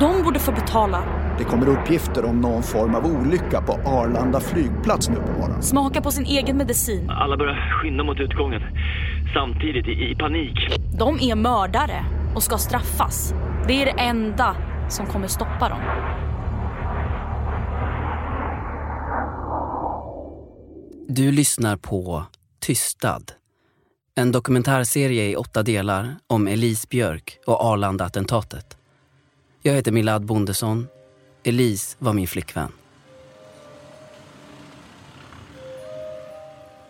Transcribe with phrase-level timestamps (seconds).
[0.00, 1.04] De borde få betala.
[1.38, 5.62] Det kommer uppgifter om någon form av olycka på Arlanda flygplats nu på morgonen.
[5.62, 7.10] Smaka på sin egen medicin.
[7.10, 8.62] Alla börjar skynda mot utgången.
[9.34, 10.54] Samtidigt, i, panik.
[10.98, 12.04] De är mördare
[12.34, 13.34] och ska straffas.
[13.68, 14.56] Det är det enda
[14.88, 15.80] som kommer stoppa dem.
[21.08, 22.24] Du lyssnar på
[22.60, 23.22] Tystad.
[24.16, 28.73] En dokumentärserie i åtta delar om Elise Björk och Arlanda-attentatet.
[29.66, 30.88] Jag heter Milad Bondesson.
[31.42, 32.72] Elise var min flickvän.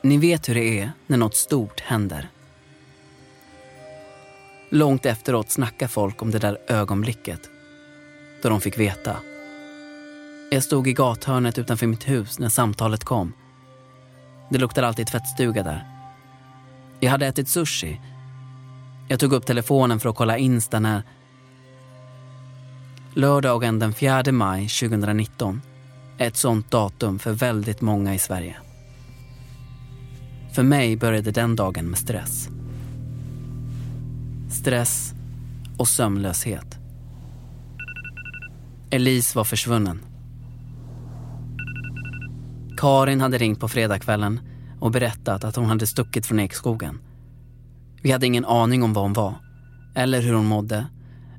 [0.03, 2.29] Ni vet hur det är när något stort händer.
[4.71, 7.41] Långt efteråt snackar folk om det där ögonblicket
[8.43, 9.17] då de fick veta.
[10.51, 13.33] Jag stod i gathörnet utanför mitt hus när samtalet kom.
[14.51, 15.85] Det luktade alltid tvättstuga där.
[17.01, 18.01] Jag hade ätit sushi.
[19.09, 21.03] Jag tog upp telefonen för att kolla Insta när...
[23.17, 25.61] Lördagen den 4 maj 2019
[26.19, 28.57] är ett sånt datum för väldigt många i Sverige.
[30.55, 32.49] För mig började den dagen med stress.
[34.51, 35.15] Stress
[35.79, 36.79] och sömnlöshet.
[38.91, 40.01] Elise var försvunnen.
[42.77, 44.41] Karin hade ringt på fredagskvällen
[44.81, 46.99] och berättat att hon hade stuckit från Ekskogen.
[48.03, 49.35] Vi hade ingen aning om var hon var,
[49.95, 50.87] eller hur hon mådde,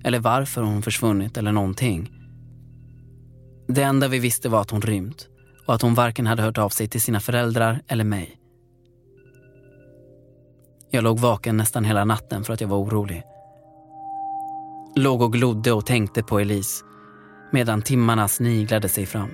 [0.05, 2.11] eller varför hon försvunnit eller någonting.
[3.67, 5.27] Det enda vi visste var att hon rymt
[5.65, 8.37] och att hon varken hade hört av sig till sina föräldrar eller mig.
[10.91, 13.23] Jag låg vaken nästan hela natten för att jag var orolig.
[14.95, 16.85] Låg och glodde och tänkte på Elise
[17.51, 19.29] medan timmarna sniglade sig fram.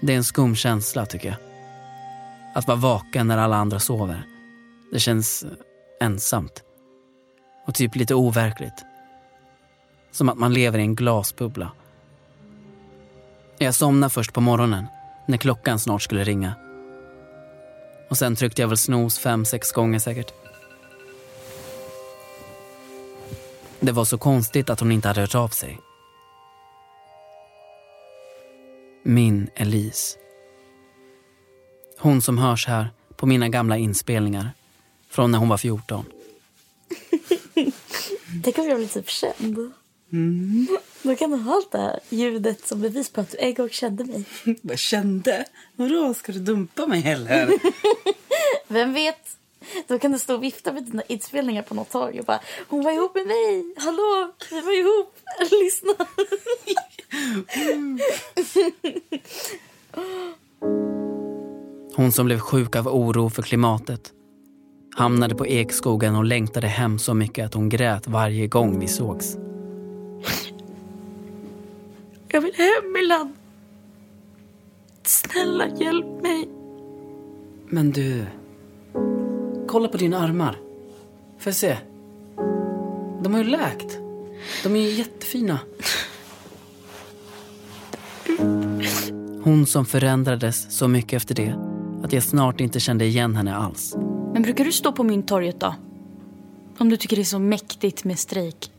[0.00, 1.38] Det är en skum känsla tycker jag.
[2.54, 4.22] Att vara vaken när alla andra sover.
[4.92, 5.44] Det känns
[6.00, 6.64] ensamt.
[7.66, 8.84] Och typ lite overkligt.
[10.10, 11.72] Som att man lever i en glasbubbla.
[13.58, 14.86] Jag somnade först på morgonen
[15.26, 16.54] när klockan snart skulle ringa.
[18.10, 20.32] Och sen tryckte jag väl snooze fem, sex gånger säkert.
[23.80, 25.78] Det var så konstigt att hon inte hade hört av sig.
[29.02, 30.18] Min Elise.
[31.98, 34.50] Hon som hörs här på mina gamla inspelningar
[35.10, 36.04] från när hon var 14.
[38.44, 39.72] Tänk om jag blir typ känd.
[40.12, 40.66] Mm.
[41.02, 43.68] Då kan du ha allt det här ljudet som bevis på att du en gång
[43.68, 44.24] kände mig.
[44.62, 45.44] Vad kände?
[45.76, 47.52] Vadå, ska du dumpa mig eller?
[48.68, 49.36] Vem vet?
[49.86, 52.84] Då kan du stå och vifta med dina inspelningar på något torg och bara Hon
[52.84, 53.74] var ihop med mig!
[53.76, 55.14] Hallå, vi var ihop!
[55.50, 56.06] Lyssna!
[61.96, 64.12] Hon som blev sjuk av oro för klimatet
[64.96, 69.36] hamnade på Ekskogen och längtade hem så mycket att hon grät varje gång vi sågs.
[72.28, 73.34] Jag vill hem, Milan.
[75.02, 76.48] Snälla, hjälp mig.
[77.68, 78.26] Men du...
[79.68, 80.58] Kolla på dina armar.
[81.38, 81.76] Får jag se?
[83.22, 83.98] De har ju läkt.
[84.62, 85.58] De är ju jättefina.
[89.44, 91.54] Hon som förändrades så mycket efter det
[92.04, 93.96] att jag snart inte kände igen henne alls.
[94.32, 95.74] Men brukar du stå på Mynttorget då?
[96.78, 98.72] Om du tycker det är så mäktigt med strejk.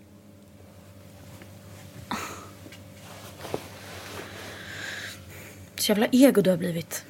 [5.76, 7.06] Så jävla ego du har blivit.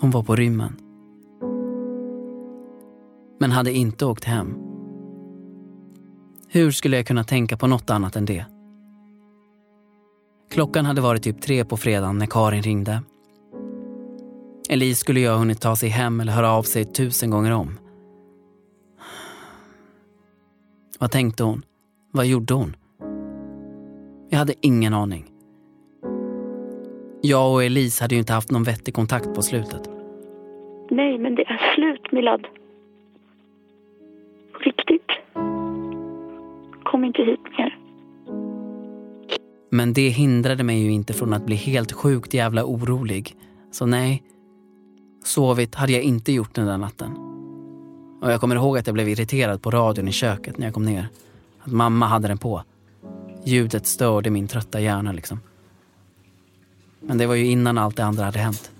[0.00, 0.83] Hon var på rymmen.
[3.44, 4.54] Men hade inte åkt hem.
[6.48, 8.44] Hur skulle jag kunna tänka på något annat än det?
[10.50, 13.02] Klockan hade varit typ tre på fredagen när Karin ringde.
[14.68, 17.78] Elise skulle ju ha hunnit ta sig hem eller höra av sig tusen gånger om.
[20.98, 21.62] Vad tänkte hon?
[22.12, 22.76] Vad gjorde hon?
[24.30, 25.24] Jag hade ingen aning.
[27.22, 29.90] Jag och Elise hade ju inte haft någon vettig kontakt på slutet.
[30.90, 32.46] Nej, men det är slut, Milad.
[36.94, 37.78] Kom inte hit mer.
[39.70, 43.36] Men det hindrade mig ju inte från att bli helt sjukt jävla orolig.
[43.72, 44.22] Så nej,
[45.24, 47.16] sovit hade jag inte gjort den där natten.
[48.22, 50.84] Och jag kommer ihåg att jag blev irriterad på radion i köket när jag kom
[50.84, 51.08] ner.
[51.60, 52.62] Att mamma hade den på.
[53.44, 55.40] Ljudet störde min trötta hjärna liksom.
[57.00, 58.70] Men det var ju innan allt det andra hade hänt.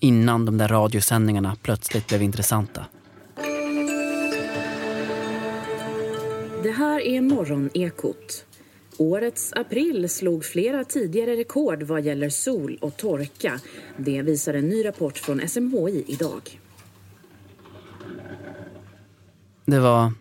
[0.00, 2.84] Innan de där radiosändningarna plötsligt blev intressanta.
[6.62, 8.44] Det här är Morgonekot.
[8.96, 13.60] Årets april slog flera tidigare rekord vad gäller sol och torka.
[13.96, 16.60] Det visar en ny rapport från SMHI idag.
[19.64, 20.12] Det var,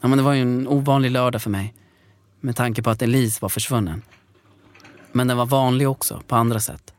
[0.00, 1.74] ja, men det var ju en ovanlig lördag för mig.
[2.40, 4.02] Med tanke på att Elise var försvunnen.
[5.12, 6.94] Men den var vanlig också, på andra sätt.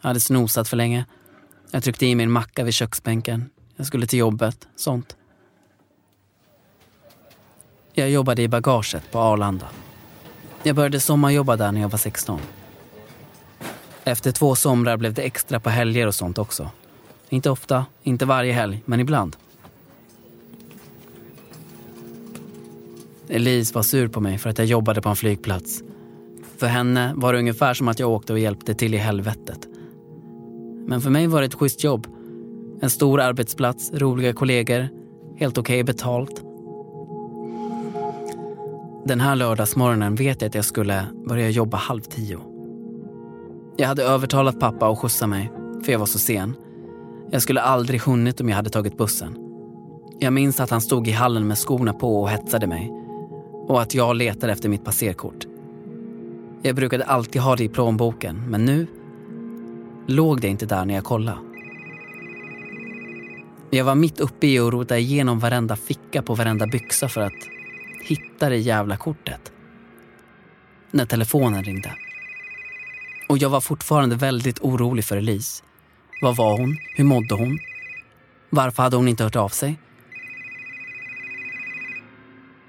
[0.00, 1.04] Jag hade snosat för länge.
[1.70, 3.50] Jag tryckte i mig en macka vid köksbänken.
[3.76, 5.15] Jag skulle till jobbet, sånt.
[7.98, 9.66] Jag jobbade i bagaget på Arlanda.
[10.62, 12.40] Jag började sommarjobba där när jag var 16.
[14.04, 16.70] Efter två somrar blev det extra på helger och sånt också.
[17.28, 19.36] Inte ofta, inte varje helg, men ibland.
[23.28, 25.82] Elise var sur på mig för att jag jobbade på en flygplats.
[26.56, 29.68] För henne var det ungefär som att jag åkte och hjälpte till i helvetet.
[30.86, 32.06] Men för mig var det ett schysst jobb.
[32.82, 34.88] En stor arbetsplats, roliga kollegor,
[35.36, 36.45] helt okej okay betalt.
[39.08, 42.40] Den här lördagsmorgonen vet jag att jag skulle börja jobba halv tio.
[43.76, 45.52] Jag hade övertalat pappa att skjutsa mig,
[45.84, 46.54] för jag var så sen.
[47.30, 49.36] Jag skulle aldrig hunnit om jag hade tagit bussen.
[50.18, 52.92] Jag minns att han stod i hallen med skorna på och hetsade mig.
[53.68, 55.46] Och att jag letade efter mitt passerkort.
[56.62, 58.86] Jag brukade alltid ha det i plånboken, men nu
[60.06, 61.38] låg det inte där när jag kollade.
[63.70, 67.55] Jag var mitt uppe i att rota igenom varenda ficka på varenda byxa för att
[68.06, 69.52] hitta det jävla kortet.
[70.90, 71.92] När telefonen ringde.
[73.28, 75.64] Och jag var fortfarande väldigt orolig för Elise.
[76.22, 76.76] Vad var hon?
[76.96, 77.58] Hur mådde hon?
[78.50, 79.78] Varför hade hon inte hört av sig?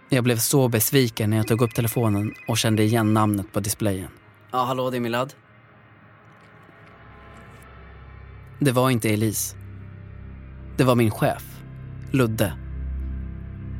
[0.09, 4.09] Jag blev så besviken när jag tog upp telefonen och kände igen namnet på displayen.
[4.51, 5.33] Ja, hallå, det är Milad.
[8.59, 9.55] Det var inte Elise.
[10.77, 11.43] Det var min chef,
[12.11, 12.53] Ludde.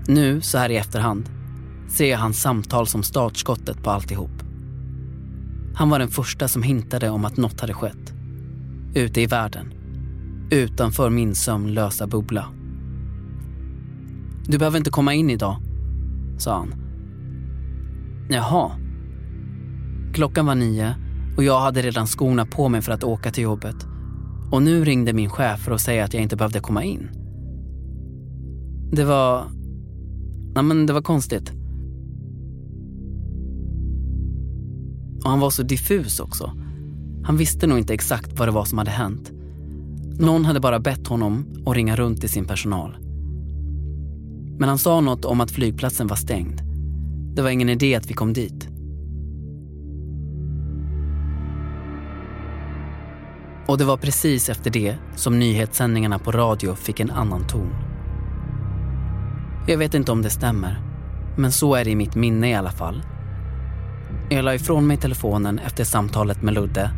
[0.08, 1.30] Nu, så här i efterhand,
[1.88, 4.44] ser jag hans samtal som startskottet på alltihop.
[5.76, 8.14] Han var den första som hintade om att något hade skett.
[8.96, 9.74] Ute i världen.
[10.52, 12.46] Utanför min sömnlösa bubbla.
[14.48, 15.58] Du behöver inte komma in idag,
[16.38, 16.74] sa han.
[18.30, 18.72] Jaha.
[20.14, 20.96] Klockan var nio
[21.38, 23.88] och jag hade redan skorna på mig för att åka till jobbet.
[24.52, 27.10] Och nu ringde min chef för att säga att jag inte behövde komma in.
[28.92, 29.44] Det var...
[30.56, 31.57] Nej, men det var konstigt.
[35.24, 36.52] Och han var så diffus också.
[37.24, 39.32] Han visste nog inte exakt vad det var som hade hänt.
[40.20, 42.98] Någon hade bara bett honom att ringa runt till sin personal.
[44.60, 46.62] Men han sa något om att flygplatsen var stängd.
[47.36, 48.68] Det var ingen idé att vi kom dit.
[53.68, 57.70] Och det var precis efter det som nyhetssändningarna på radio fick en annan ton.
[59.68, 60.82] Jag vet inte om det stämmer,
[61.38, 63.04] men så är det i mitt minne i alla fall.
[64.30, 66.92] Jag la ifrån mig telefonen efter samtalet med Ludde.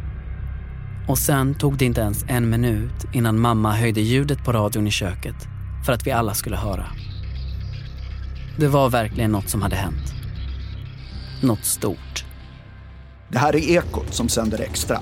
[1.07, 4.91] Och sen tog det inte ens en minut innan mamma höjde ljudet på radion i
[4.91, 5.35] köket
[5.85, 6.85] för att vi alla skulle höra.
[8.57, 10.13] Det var verkligen något som hade hänt.
[11.43, 12.25] Något stort.
[13.29, 14.99] Det här är Ekot som sänder extra.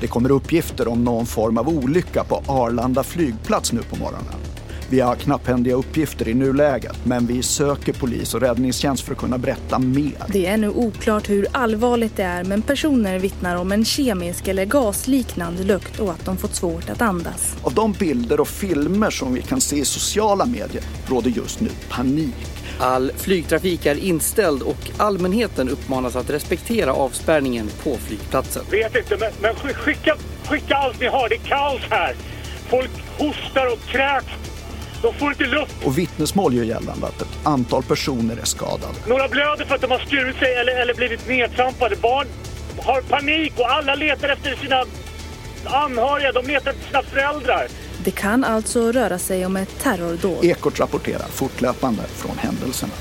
[0.00, 4.55] Det kommer uppgifter om någon form av olycka på Arlanda flygplats nu på morgonen.
[4.90, 9.38] Vi har knapphändiga uppgifter i nuläget, men vi söker polis och räddningstjänst för att kunna
[9.38, 10.12] berätta mer.
[10.28, 14.64] Det är ännu oklart hur allvarligt det är, men personer vittnar om en kemisk eller
[14.64, 17.56] gasliknande lukt och att de fått svårt att andas.
[17.62, 21.68] Av de bilder och filmer som vi kan se i sociala medier råder just nu
[21.90, 22.34] panik.
[22.78, 28.62] All flygtrafik är inställd och allmänheten uppmanas att respektera avspärrningen på flygplatsen.
[28.70, 31.28] Vet inte, men, men skicka, skicka allt ni har.
[31.28, 32.14] Det är kaos här.
[32.68, 34.26] Folk hostar och kräks.
[35.02, 35.74] De får inte luft.
[35.84, 38.94] Och vittnesmål gör gällande att ett antal personer är skadade.
[39.06, 41.96] Några blöder för att de har skurit sig eller, eller blivit nedtrampade.
[41.96, 42.26] Barn
[42.82, 44.84] har panik och alla letar efter sina
[45.64, 46.32] anhöriga.
[46.32, 47.66] De letar efter sina föräldrar.
[48.04, 50.44] Det kan alltså röra sig om ett terrordåd.
[50.44, 52.92] Ekot rapporterar fortlöpande från händelserna.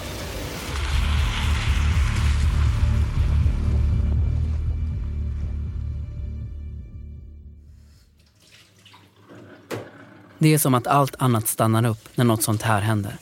[10.46, 13.18] Det är som att allt annat stannar upp när något sånt här händer.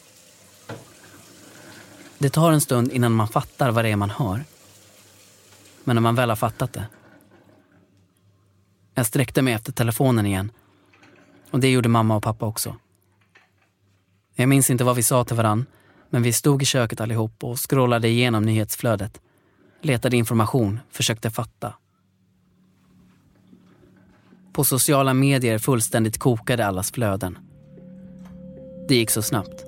[2.17, 4.43] Det tar en stund innan man fattar vad det är man hör.
[5.83, 6.87] Men när man väl har fattat det.
[8.93, 10.51] Jag sträckte mig efter telefonen igen.
[11.51, 12.75] Och det gjorde mamma och pappa också.
[14.35, 15.65] Jag minns inte vad vi sa till varann,
[16.09, 19.21] men vi stod i köket allihop och scrollade igenom nyhetsflödet.
[19.81, 21.73] Letade information, försökte fatta.
[24.53, 27.37] På sociala medier fullständigt kokade allas flöden.
[28.87, 29.65] Det gick så snabbt.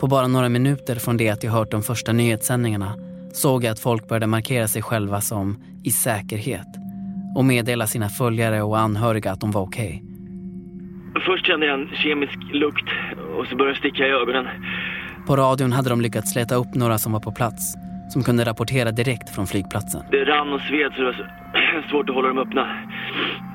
[0.00, 2.94] På bara några minuter från det att jag hört de första nyhetssändningarna
[3.32, 6.66] såg jag att folk började markera sig själva som i säkerhet
[7.36, 10.04] och meddela sina följare och anhöriga att de var okej.
[11.26, 12.88] Först kände jag en kemisk lukt
[13.38, 14.46] och så började det sticka i ögonen.
[15.26, 17.74] På radion hade de lyckats leta upp några som var på plats
[18.08, 20.02] som kunde rapportera direkt från flygplatsen.
[20.10, 22.66] Det rann och sved så det var svårt att hålla dem öppna.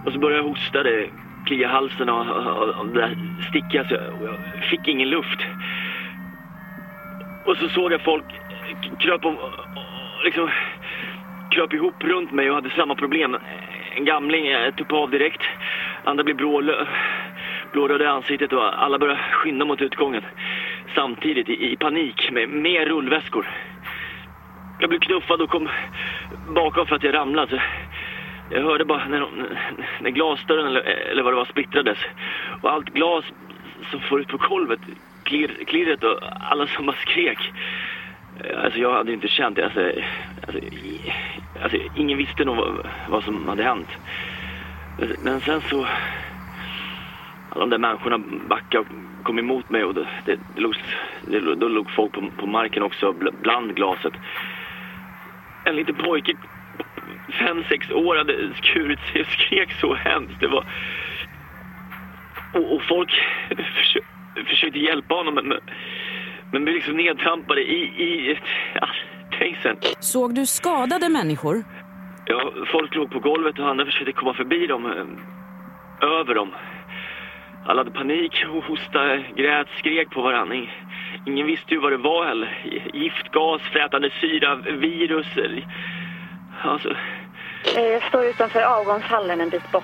[0.05, 1.09] Och så började jag hosta, det
[1.45, 3.17] kliade i halsen och, och, och det där
[3.49, 4.03] stickiga så jag,
[4.55, 5.39] jag fick ingen luft.
[7.45, 8.25] Och så såg jag folk
[8.99, 9.37] kröp, om,
[10.25, 10.49] liksom,
[11.51, 13.37] kröp ihop runt mig och hade samma problem.
[13.95, 15.41] En gamling eh, jag tuppade av direkt.
[16.03, 16.61] Andra blev blå,
[17.71, 20.23] blåröda i ansiktet och alla började skynda mot utgången.
[20.95, 23.47] Samtidigt i, i panik med, med rullväskor.
[24.79, 25.69] Jag blev knuffad och kom
[26.47, 27.63] bakom för att jag ramlade.
[28.49, 29.27] Jag hörde bara när,
[29.99, 31.97] när glasdörren eller, eller vad det var splittrades.
[32.61, 33.25] Och allt glas
[33.91, 34.79] som får ut på golvet,
[35.23, 37.53] klirr, klirret och alla som bara skrek.
[38.63, 39.65] Alltså jag hade inte känt det.
[39.65, 39.91] Alltså,
[40.47, 40.59] alltså,
[41.63, 43.89] alltså ingen visste nog vad, vad, som hade hänt.
[45.23, 45.87] Men sen så...
[47.49, 48.17] Alla de där människorna
[48.49, 48.87] backade och
[49.23, 50.75] kom emot mig och det, det, det låg,
[51.21, 54.13] det, då låg folk på, på marken också bland glaset.
[55.65, 56.33] En liten pojke,
[57.39, 60.39] fem, sex år, hade skurit sig och skrek så hemskt.
[60.39, 60.65] Det var...
[62.53, 63.11] Och, och folk
[63.55, 64.09] försökte,
[64.45, 65.53] försökte hjälpa honom men,
[66.51, 68.39] men blev liksom nedtrampade i, i
[68.73, 68.87] ja,
[69.37, 69.77] trängseln.
[69.99, 71.63] Såg du skadade människor?
[72.25, 74.85] Ja, folk låg på golvet och andra försökte komma förbi dem,
[76.01, 76.51] över dem.
[77.65, 80.55] Alla hade panik, hostade, grät, skrek på varandra.
[81.25, 82.49] Ingen visste ju vad det var heller.
[82.93, 85.27] Giftgas, frätande syra, virus.
[86.63, 86.95] Alltså...
[87.75, 89.83] Jag står utanför avgångshallen en bit bort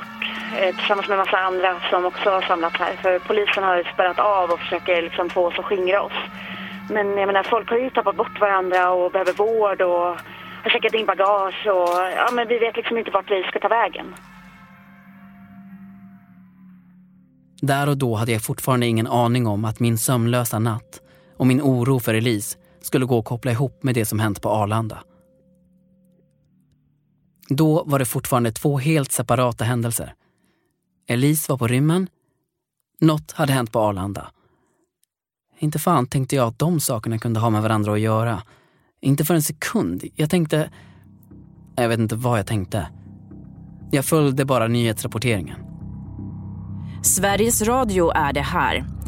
[0.77, 2.95] tillsammans med en massa andra som också har samlats här.
[2.95, 6.19] För polisen har spärrat av och försöker liksom få oss att skingra oss.
[6.89, 10.19] Men jag menar, folk har ju tappat bort varandra och behöver vård och
[10.63, 13.67] har checkat in bagage och ja, men vi vet liksom inte vart vi ska ta
[13.67, 14.15] vägen.
[17.61, 21.08] Där och då hade jag fortfarande ingen aning om att min sömnlösa natt
[21.39, 24.49] och min oro för Elise skulle gå att koppla ihop med det som hänt på
[24.49, 25.03] Arlanda.
[27.49, 30.13] Då var det fortfarande två helt separata händelser.
[31.07, 32.07] Elise var på rymmen.
[33.01, 34.31] Något hade hänt på Arlanda.
[35.59, 38.43] Inte fan tänkte jag att de sakerna kunde ha med varandra att göra.
[39.01, 40.03] Inte för en sekund.
[40.15, 40.69] Jag tänkte...
[41.75, 42.87] Jag vet inte vad jag tänkte.
[43.91, 45.59] Jag följde bara nyhetsrapporteringen.
[47.03, 48.98] Sveriges Radio är det här.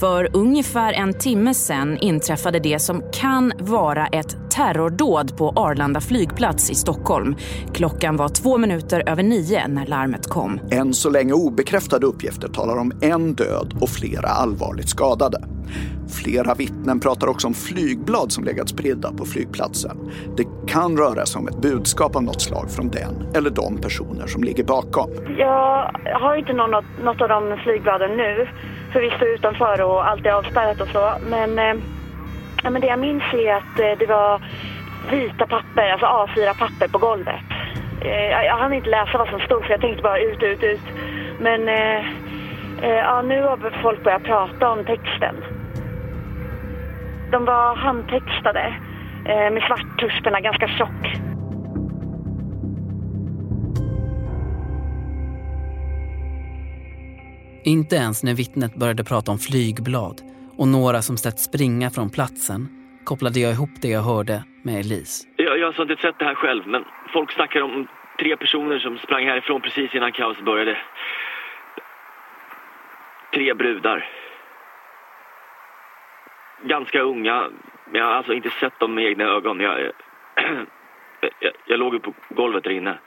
[0.00, 6.70] För ungefär en timme sen inträffade det som kan vara ett terrordåd på Arlanda flygplats
[6.70, 7.36] i Stockholm.
[7.72, 10.60] Klockan var två minuter över nio när larmet kom.
[10.70, 15.38] Än så länge obekräftade uppgifter talar om en död och flera allvarligt skadade.
[16.08, 20.10] Flera vittnen pratar också om flygblad som legat spridda på flygplatsen.
[20.36, 24.26] Det kan röra sig om ett budskap av något slag från den eller de personer
[24.26, 25.10] som ligger bakom.
[25.38, 25.90] Jag
[26.20, 28.48] har inte något, något av de flygbladen nu,
[28.94, 31.12] förvisso vi står utanför och allt är avspärrat och så.
[31.28, 31.74] Men, eh,
[32.62, 34.40] ja, men det jag minns är att eh, det var
[35.10, 37.50] vita papper, alltså A4-papper på golvet.
[38.00, 40.62] Eh, jag, jag hann inte läsa vad som stod för jag tänkte bara ut, ut,
[40.62, 40.86] ut.
[41.40, 41.98] Men eh,
[42.82, 45.34] eh ja, nu har folk börjat prata om texten.
[47.30, 48.74] De var handtextade
[49.26, 51.33] eh, med svart tuschpenna, ganska tjock.
[57.66, 60.20] Inte ens när vittnet började prata om flygblad
[60.58, 62.68] och några som sett springa från platsen
[63.04, 65.26] kopplade jag ihop det jag hörde med Elise.
[65.36, 67.86] Jag, jag har inte sett det här själv, men folk snackar om
[68.18, 70.76] tre personer som sprang härifrån precis innan kaos började.
[73.34, 74.08] Tre brudar.
[76.64, 77.50] Ganska unga,
[77.90, 79.60] men jag har alltså inte sett dem med egna ögon.
[79.60, 79.80] Jag,
[81.40, 82.98] jag, jag låg på golvet där inne.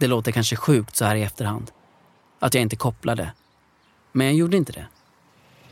[0.00, 1.70] Det låter kanske sjukt så här i efterhand.
[2.44, 3.32] Att jag inte kopplade.
[4.12, 4.86] Men jag gjorde inte det.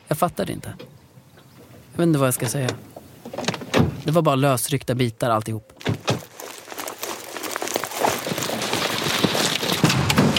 [0.09, 0.75] Jag fattade inte.
[1.93, 2.71] Jag vet inte vad jag ska säga.
[4.05, 5.73] Det var bara lösryckta bitar alltihop.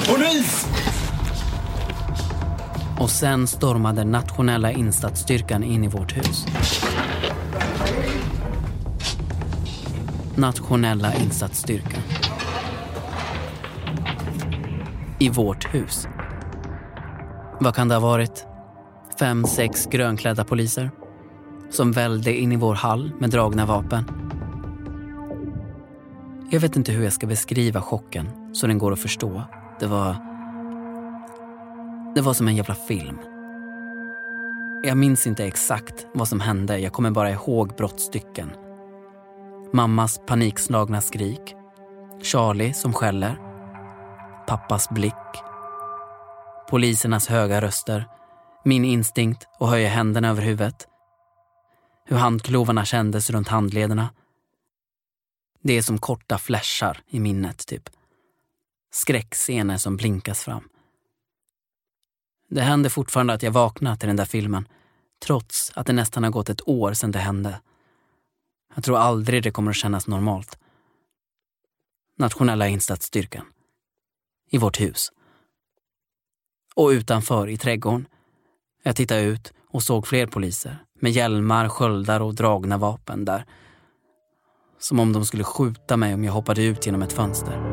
[0.08, 0.68] Polis!
[3.00, 6.46] Och sen stormade nationella insatsstyrkan in i vårt hus.
[10.36, 12.02] Nationella insatsstyrkan.
[15.20, 16.08] I vårt hus.
[17.64, 18.48] Vad kan det ha varit?
[19.20, 20.92] Fem, sex grönklädda poliser
[21.70, 24.04] som välde in i vår hall med dragna vapen.
[26.50, 29.44] Jag vet inte hur jag ska beskriva chocken så den går att förstå.
[29.80, 30.16] Det var...
[32.16, 33.18] Det var som en jävla film.
[34.84, 38.52] Jag minns inte exakt vad som hände, jag kommer bara ihåg brottstycken.
[39.74, 41.56] Mammas panikslagna skrik.
[42.22, 43.38] Charlie som skäller.
[44.48, 45.53] Pappas blick.
[46.70, 48.08] Polisernas höga röster.
[48.66, 50.88] Min instinkt att höja händerna över huvudet.
[52.06, 54.10] Hur handklovarna kändes runt handlederna.
[55.62, 57.90] Det är som korta flashar i minnet, typ.
[58.92, 60.70] Skräckscener som blinkas fram.
[62.50, 64.68] Det händer fortfarande att jag vaknar till den där filmen,
[65.26, 67.62] trots att det nästan har gått ett år sedan det hände.
[68.76, 70.60] Jag tror aldrig det kommer att kännas normalt.
[72.18, 73.46] Nationella insatsstyrkan.
[74.50, 75.12] I vårt hus.
[76.76, 78.08] Och utanför, i trädgården.
[78.84, 83.46] Jag tittade ut och såg fler poliser med hjälmar, sköldar och dragna vapen där.
[84.80, 87.73] Som om de skulle skjuta mig om jag hoppade ut genom ett fönster.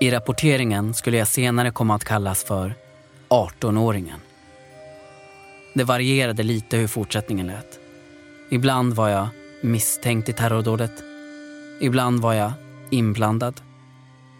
[0.00, 2.74] I rapporteringen skulle jag senare komma att kallas för
[3.28, 4.18] 18-åringen.
[5.74, 7.78] Det varierade lite hur fortsättningen lät.
[8.50, 9.28] Ibland var jag
[9.62, 10.92] misstänkt i terrordådet.
[11.80, 12.52] Ibland var jag
[12.90, 13.60] inblandad.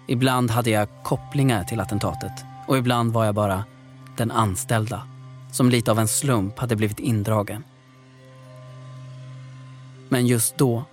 [0.08, 3.64] Ibland hade jag kopplingar till attentatet och ibland var jag bara
[4.16, 5.15] den anställda
[5.56, 7.64] som lite av en slump hade blivit indragen.
[10.08, 10.84] Men just då,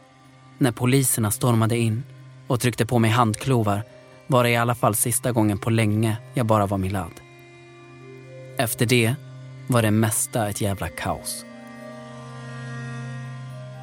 [0.58, 2.04] när poliserna stormade in
[2.48, 3.84] och tryckte på mig handklovar
[4.28, 7.12] var det i alla fall sista gången på länge jag bara var Milad.
[8.58, 9.16] Efter det
[9.68, 11.46] var det mesta ett jävla kaos.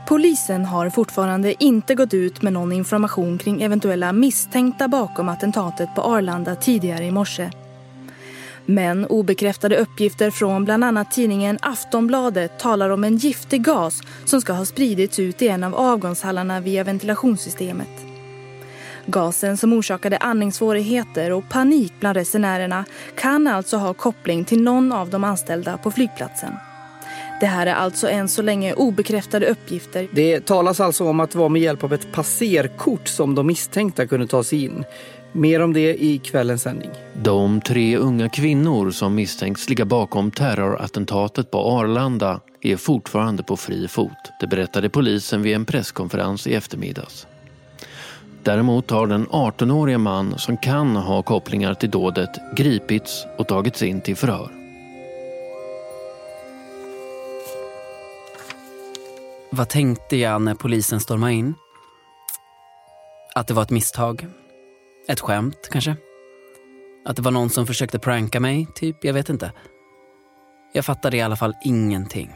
[0.09, 6.03] Polisen har fortfarande inte gått ut med någon information kring eventuella misstänkta bakom attentatet på
[6.03, 7.51] Arlanda tidigare i morse.
[8.71, 14.53] Men obekräftade uppgifter från bland annat tidningen Aftonbladet talar om en giftig gas som ska
[14.53, 17.89] ha spridits ut i en av avgångshallarna via ventilationssystemet.
[19.07, 22.85] Gasen som orsakade andningssvårigheter och panik bland resenärerna
[23.17, 26.53] kan alltså ha koppling till någon av de anställda på flygplatsen.
[27.41, 30.09] Det här är alltså än så länge obekräftade uppgifter.
[30.13, 34.07] Det talas alltså om att det var med hjälp av ett passerkort som de misstänkta
[34.07, 34.85] kunde ta sig in.
[35.33, 36.91] Mer om det i kvällens sändning.
[37.15, 43.89] De tre unga kvinnor som misstänks ligga bakom terrorattentatet på Arlanda är fortfarande på fri
[43.89, 44.11] fot.
[44.41, 47.27] Det berättade polisen vid en presskonferens i eftermiddags.
[48.43, 54.01] Däremot har den 18-åriga man som kan ha kopplingar till dådet gripits och tagits in
[54.01, 54.51] till förhör.
[59.51, 61.55] Vad tänkte jag när polisen stormade in?
[63.35, 64.27] Att det var ett misstag.
[65.09, 65.97] Ett skämt, kanske.
[67.05, 69.05] Att det var någon som försökte pranka mig, typ.
[69.05, 69.53] Jag vet inte.
[70.73, 72.31] Jag fattade i alla fall ingenting.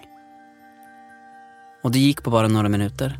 [1.82, 3.18] Och det gick på bara några minuter.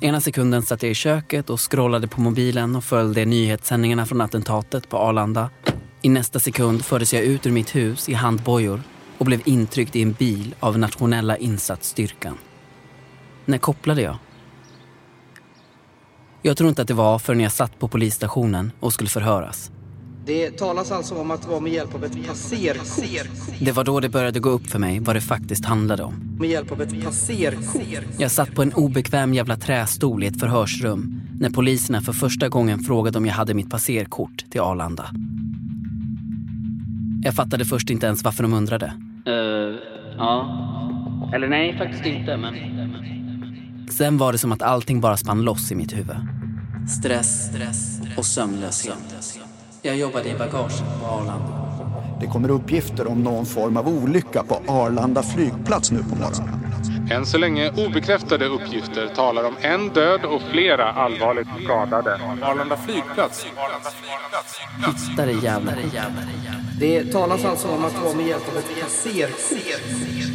[0.00, 4.88] Ena sekunden satt jag i köket och scrollade på mobilen och följde nyhetssändningarna från attentatet
[4.88, 5.50] på Arlanda.
[6.02, 8.82] I nästa sekund fördes jag ut ur mitt hus i handbojor
[9.18, 12.38] och blev intryckt i en bil av nationella insatsstyrkan.
[13.44, 14.16] När kopplade jag?
[16.44, 19.70] Jag tror inte att det var förrän jag satt på polisstationen och skulle förhöras.
[20.26, 23.58] Det talas alltså om att det var med hjälp av ett passerkort.
[23.60, 26.36] Det var då det började gå upp för mig vad det faktiskt handlade om.
[26.40, 28.04] Med hjälp av ett passerkort.
[28.18, 32.78] Jag satt på en obekväm jävla trästol i ett förhörsrum när poliserna för första gången
[32.78, 35.10] frågade om jag hade mitt passerkort till Arlanda.
[37.24, 38.92] Jag fattade först inte ens varför de undrade.
[39.28, 39.76] Uh,
[40.16, 40.58] ja.
[41.34, 42.81] Eller nej, faktiskt inte, men...
[43.98, 46.16] Sen var det som att allting bara spann loss i mitt huvud.
[47.00, 49.38] Stress, stress och sömnlöshet.
[49.82, 51.62] Jag jobbade i bagaget på Arlanda.
[52.20, 56.62] Det kommer uppgifter om någon form av olycka på Arlanda flygplats nu på morgonen.
[57.10, 62.20] Än så länge obekräftade uppgifter talar om en död och flera allvarligt skadade.
[62.42, 63.46] Arlanda flygplats.
[64.86, 65.72] Hitta det jävla
[66.80, 70.31] Det talas alltså om att det var med hjälp av ett passerkort.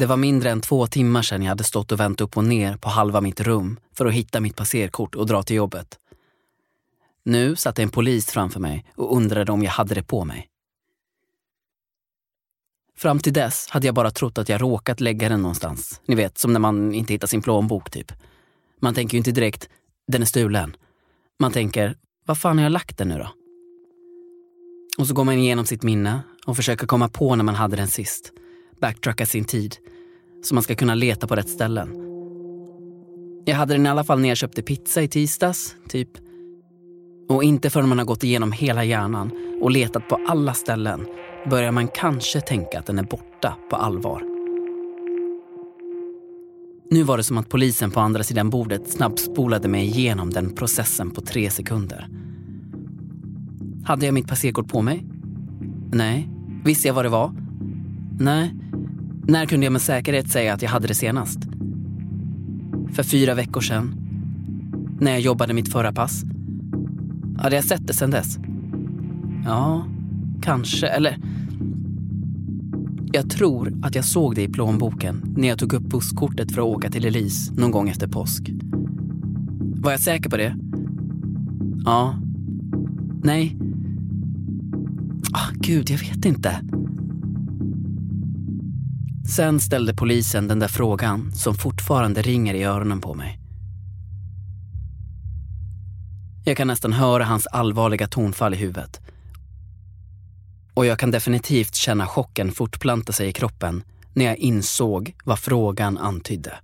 [0.00, 2.76] Det var mindre än två timmar sedan jag hade stått och vänt upp och ner
[2.76, 5.98] på halva mitt rum för att hitta mitt passerkort och dra till jobbet.
[7.24, 10.48] Nu satt en polis framför mig och undrade om jag hade det på mig.
[12.96, 16.00] Fram till dess hade jag bara trott att jag råkat lägga den någonstans.
[16.06, 18.12] Ni vet, som när man inte hittar sin plånbok typ.
[18.80, 19.68] Man tänker ju inte direkt,
[20.08, 20.76] den är stulen.
[21.38, 23.28] Man tänker, vad fan har jag lagt den nu då?
[24.98, 27.88] Och så går man igenom sitt minne och försöker komma på när man hade den
[27.88, 28.32] sist.
[28.80, 29.76] Backtracka sin tid.
[30.42, 31.88] Så man ska kunna leta på rätt ställen.
[33.44, 36.08] Jag hade den i alla fall när jag köpte pizza i tisdags, typ.
[37.28, 39.30] Och inte förrän man har gått igenom hela hjärnan
[39.62, 41.06] och letat på alla ställen
[41.50, 44.22] börjar man kanske tänka att den är borta på allvar.
[46.90, 51.10] Nu var det som att polisen på andra sidan bordet snabbspolade mig igenom den processen
[51.10, 52.08] på tre sekunder.
[53.84, 55.04] Hade jag mitt passerkort på mig?
[55.92, 56.28] Nej.
[56.64, 57.32] Visste jag vad det var?
[58.18, 58.54] Nej.
[59.28, 61.38] När kunde jag med säkerhet säga att jag hade det senast?
[62.92, 63.94] För fyra veckor sedan.
[65.00, 66.24] När jag jobbade mitt förra pass.
[67.38, 68.38] Hade jag sett det sen dess?
[69.44, 69.86] Ja,
[70.42, 70.86] kanske.
[70.86, 71.18] Eller...
[73.12, 76.66] Jag tror att jag såg det i plånboken när jag tog upp busskortet för att
[76.76, 78.50] åka till Elise någon gång efter påsk.
[79.60, 80.56] Var jag säker på det?
[81.84, 82.14] Ja.
[83.22, 83.56] Nej.
[85.32, 86.60] Ah, gud, jag vet inte.
[89.28, 93.38] Sen ställde polisen den där frågan som fortfarande ringer i öronen på mig.
[96.44, 99.00] Jag kan nästan höra hans allvarliga tonfall i huvudet.
[100.74, 105.98] Och jag kan definitivt känna chocken fortplanta sig i kroppen när jag insåg vad frågan
[105.98, 106.58] antydde.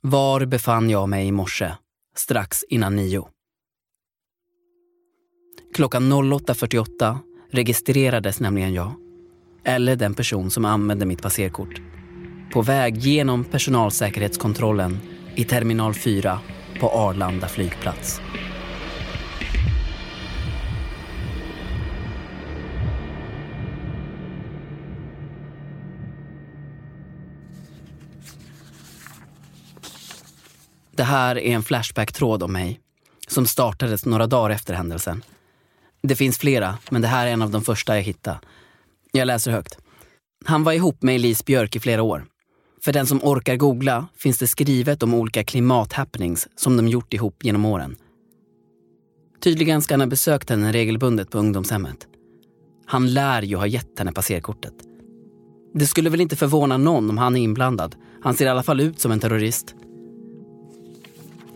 [0.00, 1.72] Var befann jag mig i morse,
[2.16, 3.28] strax innan nio?
[5.74, 7.18] Klockan 08.48
[7.52, 8.94] registrerades nämligen jag,
[9.64, 11.80] eller den person som använde mitt passerkort,
[12.52, 15.00] på väg genom personalsäkerhetskontrollen
[15.34, 16.40] i terminal 4
[16.80, 18.20] på Arlanda flygplats.
[31.00, 32.80] Det här är en Flashback-tråd om mig
[33.28, 35.22] som startades några dagar efter händelsen.
[36.02, 38.38] Det finns flera, men det här är en av de första jag hittade.
[39.12, 39.78] Jag läser högt.
[40.44, 42.24] Han var ihop med Elise Björk i flera år.
[42.82, 47.44] För den som orkar googla finns det skrivet om olika klimathappenings som de gjort ihop
[47.44, 47.96] genom åren.
[49.42, 52.06] Tydligen ska han ha besökt henne regelbundet på ungdomshemmet.
[52.86, 54.74] Han lär ju ha gett henne passerkortet.
[55.74, 57.96] Det skulle väl inte förvåna någon om han är inblandad.
[58.22, 59.74] Han ser i alla fall ut som en terrorist.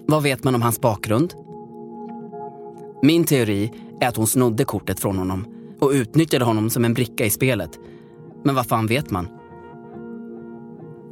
[0.06, 1.34] Vad vet man om hans bakgrund?
[3.02, 5.53] Min teori är att hon snodde kortet från honom
[5.84, 7.78] och utnyttjade honom som en bricka i spelet.
[8.44, 9.28] Men vad fan vet man?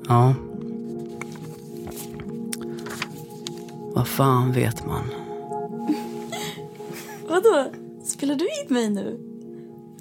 [0.08, 0.34] Ja.
[3.94, 5.04] Vad fan vet man?
[7.28, 7.70] Vadå?
[8.04, 9.18] Spelar du in mig nu?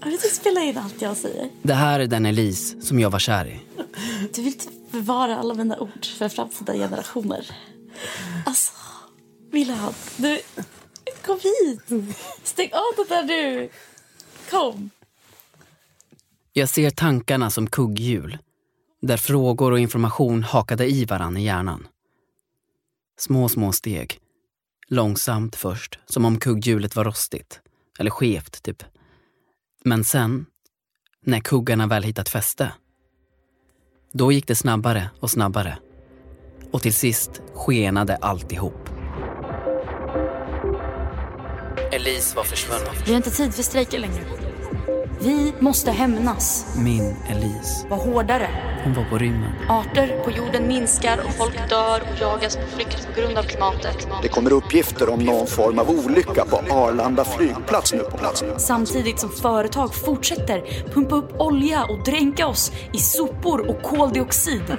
[0.04, 1.50] Du inte spelat in allt jag säger?
[1.62, 3.60] Det här är den Elise som jag var kär i.
[4.34, 7.52] Du vill typ bevara alla mina ord för framtida generationer.
[8.46, 8.74] Alltså,
[9.52, 10.40] Wilhelm, du...
[11.26, 11.82] Kom hit!
[12.44, 13.70] Stäng av det där du!
[14.52, 14.90] Kom!
[16.54, 18.38] Jag ser tankarna som kugghjul
[19.02, 21.88] där frågor och information hakade i varann i hjärnan.
[23.18, 24.20] Små, små steg.
[24.88, 27.60] Långsamt först, som om kugghjulet var rostigt.
[28.00, 28.84] Eller skevt, typ.
[29.84, 30.46] Men sen,
[31.26, 32.74] när kuggarna väl hittat fäste,
[34.12, 35.78] då gick det snabbare och snabbare.
[36.72, 39.01] Och till sist skenade alltihop.
[42.02, 42.94] Elise var försvunnen.
[43.06, 44.24] Vi har inte tid för strejker längre.
[45.24, 46.76] Vi måste hämnas.
[46.78, 47.88] Min Elise.
[47.90, 48.48] Var hårdare.
[48.84, 49.52] Hon var på rymmen.
[49.70, 54.08] Arter på jorden minskar och folk dör och jagas på flykt på grund av klimatet.
[54.22, 58.60] Det kommer uppgifter om någon form av olycka på Arlanda flygplats nu på platsen.
[58.60, 64.64] Samtidigt som företag fortsätter pumpa upp olja och dränka oss i sopor och koldioxid.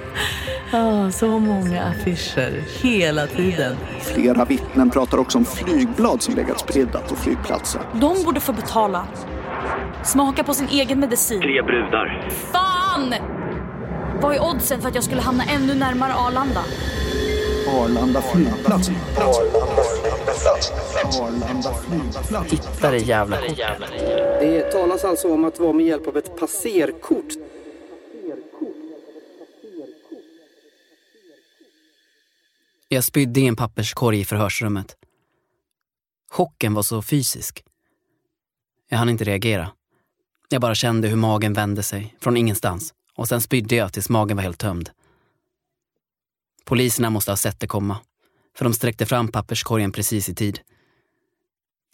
[0.75, 3.75] Ah, så många affischer hela tiden.
[4.01, 7.81] Flera vittnen pratar också om flygblad som legat spridda på flygplatsen.
[7.93, 9.07] De borde få betala.
[10.03, 11.41] Smaka på sin egen medicin.
[11.41, 12.29] Tre brudar.
[12.51, 13.13] Fan!
[14.21, 16.63] Vad är oddsen för att jag skulle hamna ännu närmare Arlanda?
[17.67, 18.89] Arlanda flygplats.
[21.19, 22.53] Arlanda flygplats.
[22.53, 23.57] Hitta det jävla kortet.
[24.39, 27.33] Det talas alltså om att vara med hjälp av ett passerkort.
[32.87, 34.95] Jag spydde i en papperskorg i förhörsrummet.
[36.31, 37.63] Chocken var så fysisk.
[38.93, 39.71] Jag hann inte reagera.
[40.49, 42.93] Jag bara kände hur magen vände sig, från ingenstans.
[43.15, 44.89] Och sen spydde jag tills magen var helt tömd.
[46.65, 47.97] Poliserna måste ha sett det komma.
[48.57, 50.59] För de sträckte fram papperskorgen precis i tid.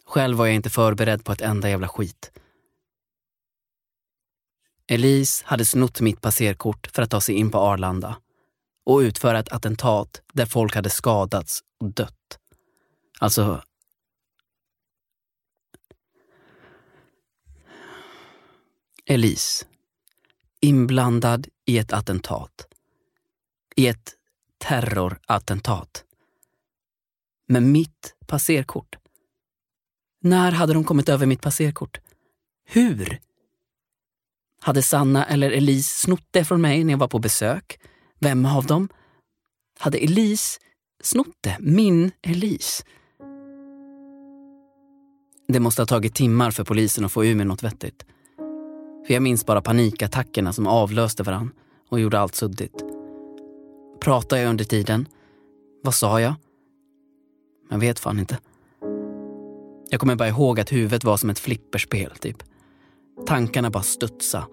[0.06, 2.32] Själv var jag inte förberedd på ett enda jävla skit.
[4.86, 8.16] Elise hade snott mitt passerkort för att ta sig in på Arlanda
[8.86, 12.38] och utföra ett attentat där folk hade skadats och dött.
[13.18, 13.62] Alltså...
[19.10, 19.66] Elise.
[20.60, 22.66] Inblandad i ett attentat.
[23.76, 24.14] I ett
[24.58, 26.04] terrorattentat.
[27.48, 28.96] Med mitt passerkort.
[30.22, 32.00] När hade de kommit över mitt passerkort?
[32.64, 33.20] Hur?
[34.60, 37.80] Hade Sanna eller Elise snott det från mig när jag var på besök?
[38.18, 38.88] Vem av dem?
[39.78, 40.60] Hade Elise
[41.02, 41.56] snott det?
[41.60, 42.84] Min Elise?
[45.48, 48.04] Det måste ha tagit timmar för polisen att få ur mig något vettigt.
[49.06, 51.52] För jag minns bara panikattackerna som avlöste varann
[51.88, 52.84] och gjorde allt suddigt.
[54.00, 55.08] Pratade jag under tiden?
[55.82, 56.34] Vad sa jag?
[57.70, 58.38] Jag vet fan inte.
[59.90, 62.42] Jag kommer bara ihåg att huvudet var som ett flipperspel, typ.
[63.26, 64.46] Tankarna bara studsa.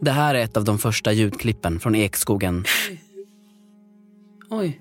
[0.00, 2.64] Det här är ett av de första ljudklippen från Ekskogen.
[4.50, 4.80] Oj.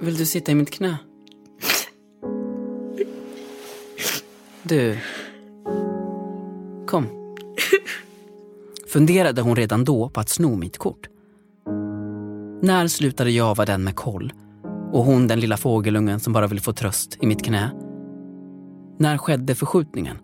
[0.00, 0.98] Vill du sitta i mitt knä?
[4.62, 4.98] Du.
[6.86, 7.06] Kom.
[8.88, 11.08] Funderade hon redan då på att sno mitt kort?
[12.62, 14.32] När slutade jag vara den med koll
[14.92, 17.70] och hon den lilla fågelungen som bara vill få tröst i mitt knä?
[18.98, 20.18] När skedde förskjutningen?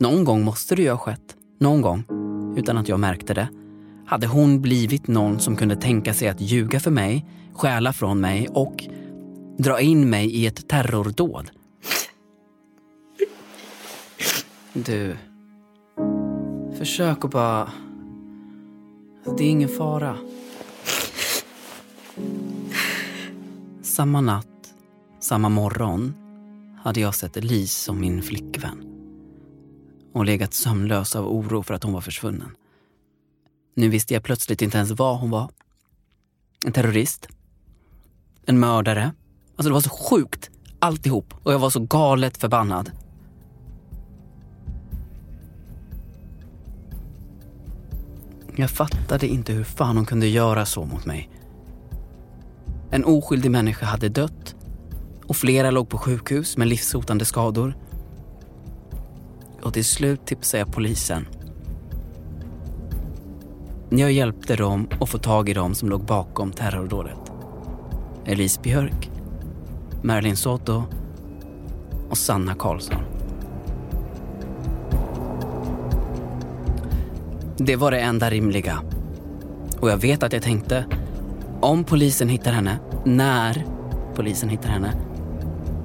[0.00, 1.36] Någon gång måste det ju ha skett.
[1.60, 2.04] Någon gång,
[2.56, 3.48] utan att jag märkte det.
[4.06, 8.48] Hade hon blivit någon som kunde tänka sig att ljuga för mig, stjäla från mig
[8.48, 8.84] och
[9.58, 11.50] dra in mig i ett terrordåd?
[14.74, 15.16] Du,
[16.78, 17.72] försök att bara...
[19.38, 20.16] Det är ingen fara.
[23.82, 24.74] Samma natt,
[25.20, 26.14] samma morgon
[26.82, 28.84] hade jag sett Elise som min flickvän
[30.12, 32.56] och legat sömnlös av oro för att hon var försvunnen.
[33.74, 35.50] Nu visste jag plötsligt inte ens vad hon var.
[36.66, 37.28] En terrorist?
[38.46, 39.12] En mördare?
[39.56, 42.90] Alltså det var så sjukt alltihop och jag var så galet förbannad.
[48.56, 51.30] Jag fattade inte hur fan hon kunde göra så mot mig.
[52.90, 54.54] En oskyldig människa hade dött
[55.26, 57.76] och flera låg på sjukhus med livshotande skador.
[59.62, 61.26] Och till slut tipsade jag polisen.
[63.90, 67.32] Jag hjälpte dem att få tag i dem som låg bakom terrordådet.
[68.24, 69.10] Elise Björk,
[70.02, 70.82] Marilyn Soto
[72.10, 73.11] och Sanna Karlsson.
[77.64, 78.78] Det var det enda rimliga.
[79.80, 80.84] Och jag vet att jag tänkte,
[81.60, 83.66] om polisen hittar henne, när
[84.14, 84.92] polisen hittar henne,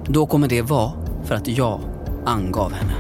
[0.06, 0.92] då kommer det vara
[1.26, 1.80] för att jag
[2.26, 2.94] angav henne.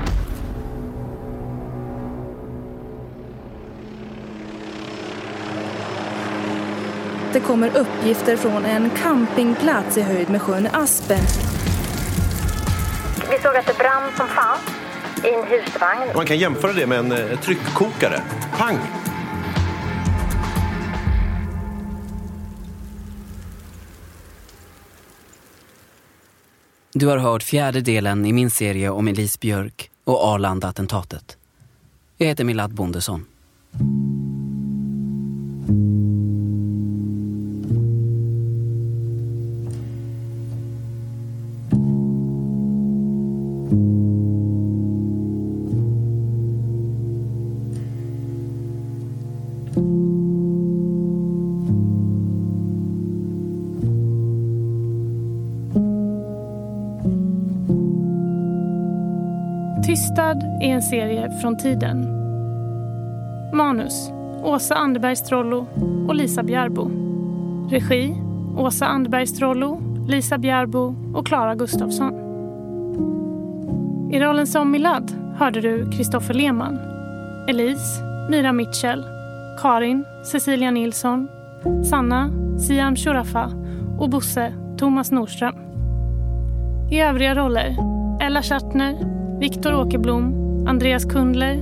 [7.33, 11.23] Det kommer uppgifter från en campingplats i höjd med sjön Aspen.
[13.31, 14.76] Vi såg att det brann som fan
[15.23, 16.11] i en husvagn.
[16.15, 18.21] Man kan jämföra det med en eh, tryckkokare.
[18.57, 18.77] Pang!
[26.93, 31.37] Du har hört fjärde delen i min serie om Elise Björk och Arlanda-attentatet.
[32.17, 33.25] Jag heter Milad Bondesson.
[60.89, 62.07] Tv-serie från tiden.
[63.53, 64.11] Manus
[64.43, 65.65] Åsa Anderbergs Trollo
[66.07, 66.91] och Lisa Bjärbo.
[67.69, 68.15] Regi
[68.57, 72.13] Åsa Anderbergs Trollo, Lisa Bjärbo och Klara Gustafsson.
[74.11, 76.79] I rollen som Milad hörde du Kristoffer Lehmann,
[77.47, 79.03] Elise, Mira Mitchell,
[79.61, 81.27] Karin, Cecilia Nilsson,
[81.89, 83.51] Sanna, Siam Shurafa
[83.99, 85.55] och Bosse, Thomas Nordström.
[86.91, 87.75] I övriga roller
[88.21, 88.95] Ella Schattner,
[89.39, 91.55] Viktor Åkerblom, Andreas Kundler,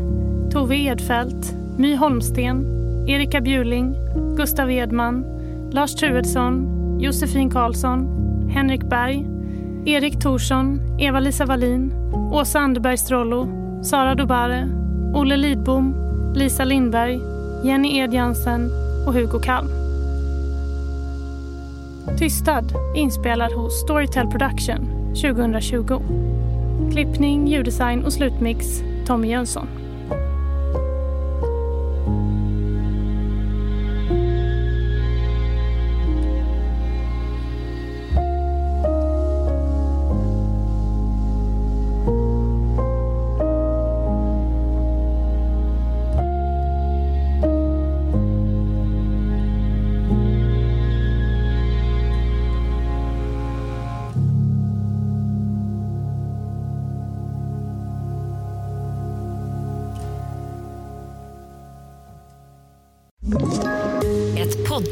[0.49, 2.65] Tove Edfeldt, My Holmsten,
[3.07, 3.95] Erika Bjuling,
[4.35, 5.25] Gustav Edman,
[5.71, 8.07] Lars Truedsson, Josefin Karlsson,
[8.49, 9.25] Henrik Berg,
[9.85, 11.93] Erik Thorsson, Eva-Lisa Wallin,
[12.31, 13.47] Åsa Anderberg Strollo,
[13.83, 14.69] Sara Dobare,
[15.13, 15.95] Olle Lidbom,
[16.35, 17.21] Lisa Lindberg,
[17.63, 18.71] Jenny Edjansen
[19.07, 19.69] och Hugo Kalm.
[22.17, 26.01] Tystad inspelad hos Storytel Production 2020.
[26.91, 29.84] Klippning, ljuddesign och slutmix Tommy Jönsson.